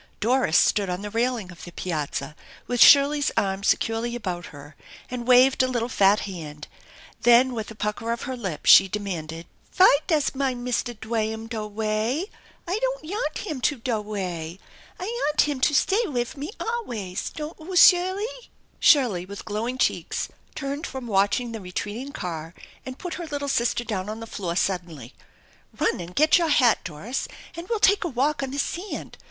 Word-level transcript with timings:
Doris 0.19 0.57
stood 0.57 0.89
on 0.89 1.03
the 1.03 1.11
railing 1.11 1.51
of 1.51 1.63
the 1.63 1.71
piazza 1.71 2.35
with 2.65 2.81
Shirley's 2.81 3.29
arm 3.37 3.63
securely 3.63 4.15
about 4.15 4.47
her 4.47 4.75
and 5.11 5.27
waved 5.27 5.61
a 5.61 5.67
little 5.67 5.89
fat 5.89 6.21
hand; 6.21 6.67
then 7.21 7.53
with 7.53 7.69
a 7.69 7.75
pucker 7.75 8.11
of 8.11 8.23
her 8.23 8.35
lip 8.35 8.65
she 8.65 8.87
demanded: 8.87 9.45
"Fy 9.69 9.87
does 10.07 10.33
mine 10.33 10.63
Mister 10.63 10.95
Dwaham 10.95 11.45
do 11.47 11.67
way? 11.67 12.31
I 12.67 12.79
don't 12.81 13.03
yanl 13.03 13.37
him 13.37 13.61
to 13.61 13.77
do 13.77 14.01
way. 14.01 14.57
I 14.99 15.03
yant 15.05 15.41
him 15.41 15.59
to 15.59 15.75
stay 15.75 16.01
wif 16.07 16.35
me 16.35 16.49
aw 16.59 16.81
ways, 16.87 17.29
don't 17.29 17.57
oo, 17.61 17.75
Sirley?" 17.75 18.25
Shirley 18.79 19.27
with 19.27 19.45
glowing 19.45 19.77
cheeks 19.77 20.29
turned 20.55 20.87
from 20.87 21.05
watching 21.05 21.51
the 21.51 21.61
retreating 21.61 22.11
car 22.11 22.55
and 22.87 22.97
put 22.97 23.13
her 23.21 23.27
little 23.27 23.47
sister 23.47 23.83
down 23.83 24.09
on 24.09 24.19
the 24.19 24.25
floor 24.25 24.55
suddenly." 24.55 25.13
Run 25.79 25.99
get 26.13 26.39
your 26.39 26.49
hat, 26.49 26.79
Doris, 26.83 27.27
and 27.55 27.69
we'll 27.69 27.79
take 27.79 28.03
a 28.03 28.07
walk 28.07 28.41
on 28.41 28.49
the 28.49 28.57
eand 28.57 29.13